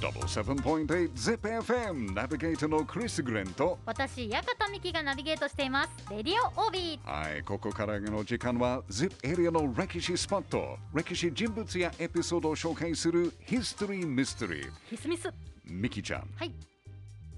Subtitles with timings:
[0.00, 5.90] 77.8 ZIPFM ナビゲーターのクリス・グレンと私、館美希がナビゲートしています。
[6.10, 7.10] レディオオービー。
[7.10, 15.30] はい、ここからの時間は ZIP エリアの歴史スポット歴史人物やエピソードを紹介するヒストリー・ミステリーヒスミス。
[15.64, 16.52] ミキちゃんはい。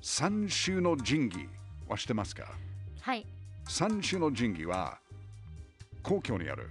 [0.03, 1.49] 三種の神器
[1.89, 2.45] は知ってますか？
[3.01, 3.25] はい。
[3.69, 4.99] 三種の神器は
[6.03, 6.71] 皇居にある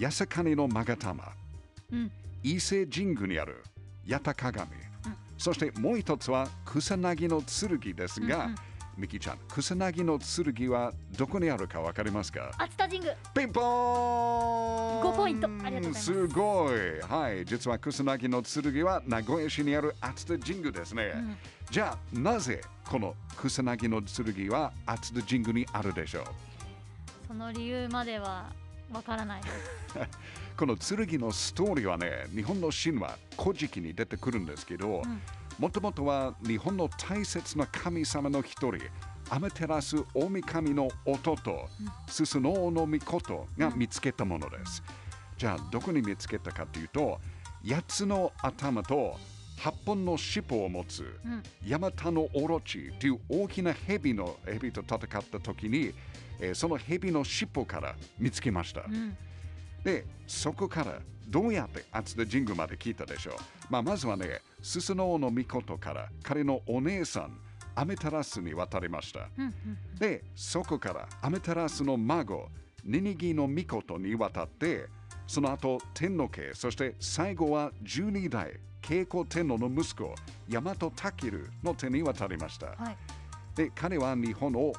[0.00, 1.22] 八坂金の勾玉
[1.92, 2.10] うん。
[2.42, 3.62] 伊勢神宮にある
[4.10, 4.68] 八田鏡、
[5.38, 8.56] そしてもう一つは草薙の剣ですが、うんうん。
[8.96, 12.50] ミキちゃん草薙の剣はどこにあるかわかりますか？
[12.58, 13.14] 熱田神宮。
[13.34, 15.46] ピンポーン！5ポイント。
[15.46, 16.04] ありがとうございます。
[16.04, 17.00] すごい。
[17.08, 17.44] はい。
[17.46, 21.36] 実は草薙の剣は名古屋市にある熱田神宮ですね、ん。
[21.70, 26.24] じゃあなぜこの草薙の剣は熱田神宮にあるでしょう？
[27.28, 28.50] その理由までは
[28.92, 29.54] わからないです。
[30.56, 35.02] この剣のストーリーはね、日本の神話、古事記に出てくるんですけど、
[35.58, 38.78] もともとは日本の大切な神様の一人、
[39.30, 41.68] アメテラス大神の弟、
[42.08, 44.82] ススノオノミコトが見つけたものです。
[45.38, 47.20] じゃあ、どこに見つけたかというと、
[47.64, 49.18] 8つの頭と
[49.60, 55.92] 8本の尻尾を持つ、んヤマタノオロチという大きな蛇の蛇と戦った時に、
[56.40, 58.82] えーその蛇の尻尾から見つけました。
[58.82, 59.16] うん。
[59.84, 63.34] で、そこからどうやって熱田神宮まで来たでしょう。
[63.68, 67.38] まあ、まずはね、ススノオノミコトから彼のお姉さん、
[67.74, 69.28] アメタラスに渡りました。
[69.36, 69.44] うん。
[69.44, 69.54] うん。
[69.98, 72.48] で、そこからアメタラスの孫、
[72.84, 74.86] ニニギのミコトに渡って、
[75.26, 80.14] その後、天皇家、そして最後は12代、慶光天皇の息子、
[80.48, 82.66] 大和武ルの手に渡りました。
[82.68, 82.96] はい。
[83.54, 84.72] で彼は日本を、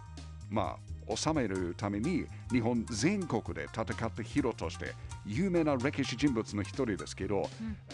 [0.50, 0.78] ま
[1.10, 4.94] あ、治めるために日本全国で戦ったヒーローとして
[5.26, 7.50] 有名な歴史人物の一人ですけど、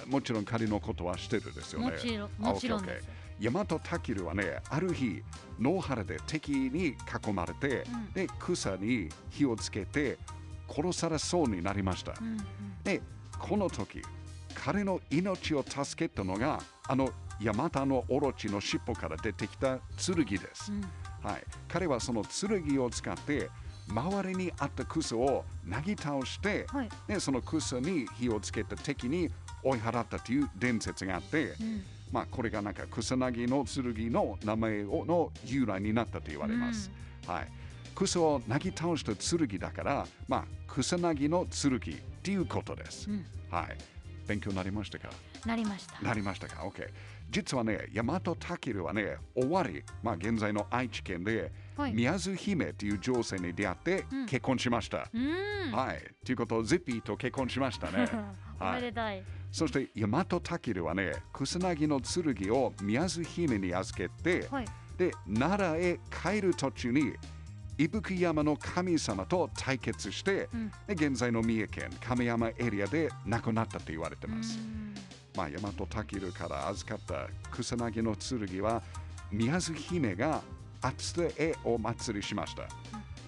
[0.08, 1.92] もちろん彼のことは知ってるですよね。
[1.92, 5.22] もちろんあもちろん OK です OK 大和武ルはね、ある日、
[5.60, 6.96] 野原で敵に
[7.28, 10.18] 囲まれて、うんで草に火をつけて
[10.68, 12.14] 殺されそうになりました。
[12.20, 12.28] うん。
[12.28, 12.38] うん。
[12.84, 13.02] で、
[13.38, 14.02] この時、
[14.64, 17.10] 彼の命を助けたのが、あの
[17.40, 20.72] ヤマタのオロチの尻尾から出てきた剣です。
[20.72, 20.82] うん。
[21.22, 23.50] はい、彼はその剣を使って
[23.88, 26.90] 周りにあった草をなぎ倒して、はい。
[27.08, 29.30] でその草に火をつけた敵に
[29.64, 31.84] 追い払ったという伝説があって、うん。
[32.12, 36.90] まあ、これがなんか草薙の剣の名前をの由来になったと言われます。
[37.28, 37.48] はい、
[37.94, 43.10] 草をなぎ倒した剣だから、まあ、草薙の剣っていうことです。
[43.10, 43.26] うん。
[43.52, 43.78] はい、
[44.28, 45.10] 勉強になりましたか？
[45.46, 46.00] なりました。
[46.02, 46.88] なりましたか ?OK。
[47.30, 55.10] 実はね、大和武はね、終わり、まあ現在の愛知県で、はい宮津姫という女性に出会ってうん結婚しました。
[55.14, 55.72] うん。
[55.72, 56.02] はい。
[56.26, 58.08] ということ、ゼッピーと結婚しましたね。
[58.60, 59.24] おめでたい。
[59.52, 64.66] そして大和武はね、草薙の剣を宮津姫に預けて、はい。
[64.98, 67.14] で、奈良へ帰る途中に、
[67.78, 74.58] 伊吹山の神様と対決して、うんで現在の三重県亀山エリアで亡くなったと言われてます。
[74.58, 74.94] うん
[75.36, 78.82] まあ、大和武から預かった草薙の剣は
[79.32, 80.42] 宮津姫が
[80.82, 82.64] 厚田へお祭りしました。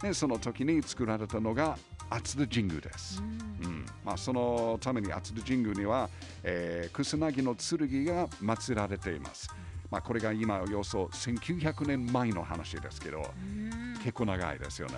[0.01, 1.77] でその時に作られたのが
[2.09, 3.21] 厚田神宮です。
[3.21, 6.09] うんまあ、そのために厚田神宮には、
[6.43, 9.47] えー、草薙の剣が祀られています。
[9.91, 13.97] まあ、これが今およそ1900年前の話ですけど、うん。
[13.99, 14.95] 結構長いですよね。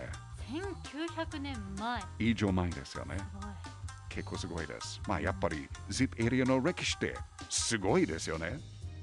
[0.49, 2.01] 1900年前。
[2.19, 3.15] 以上前ですよね。
[3.15, 3.81] はい
[4.11, 5.01] 結構すごいです。
[5.07, 7.15] まあ、やっぱり ZIP エリアの歴史って
[7.49, 8.59] すごいですよね。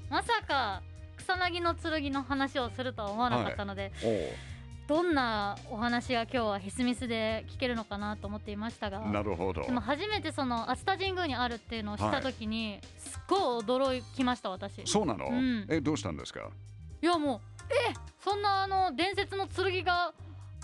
[0.09, 0.81] まさか
[1.17, 4.13] 草薙の剣の話をするとは思わなかったので、おう
[4.89, 9.61] どんなお話が今日はヒスミスで聞けるのかなと思っていましたがなるほど。
[9.61, 14.79] でも初めてその熱田神宮にあるっていうのを知った時に、すっごい驚きました私。
[14.79, 15.67] いそうなの、うん。
[15.69, 16.49] え、どうしたんですか？
[17.01, 17.39] やもう
[17.69, 20.11] えそんなあの伝説の剣が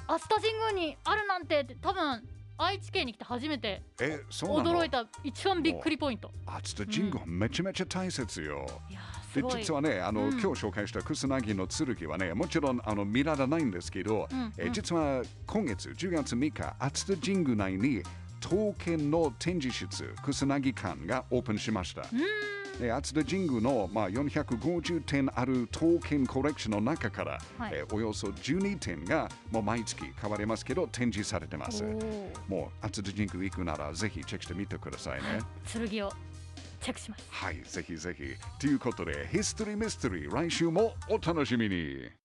[0.07, 4.81] 熱田神宮にあるなんて多分愛知県に来て初めてえ、そうなの？
[4.81, 6.31] 驚いた一番びっくりポイント。
[6.45, 8.65] 熱田神宮、めちゃめちゃ大切よ。
[8.89, 9.59] いやーすでごい。
[9.59, 10.29] 実はねあの、うん。
[10.31, 14.53] 今日紹介した草薙の剣はねもちろんあの見られないんですけど、うんうん。
[14.57, 18.03] え実は今月10月3日熱田神宮内に
[18.39, 22.03] 刀剣の展示室草薙館がオープンしました。
[22.79, 31.83] で熱田神宮の、まあ、450点ある刀剣コレクションの中から、はいえおよそ12点がもう毎月変わりますけど展示されてます。
[32.47, 35.39] もう熱田神宮行くならぜひチェックしてみてくださいね。
[35.71, 36.11] 剣を
[36.81, 38.23] チェックしますはい、ぜひぜひ。
[38.59, 42.24] ということで、ヒストリーミステリー、来週もお楽しみに。